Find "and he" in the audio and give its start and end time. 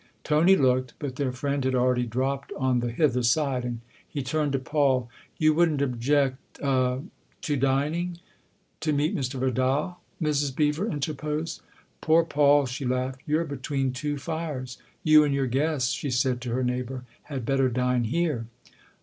3.63-4.23